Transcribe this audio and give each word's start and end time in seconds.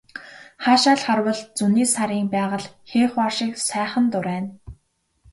Хаашаа 0.63 0.95
л 0.99 1.03
харвал 1.05 1.39
зуны 1.57 1.83
сарын 1.93 2.25
байгаль 2.35 2.67
хээ 2.89 3.05
хуар 3.11 3.33
шиг 3.37 3.53
сайхан 3.67 4.05
дурайна. 4.11 4.49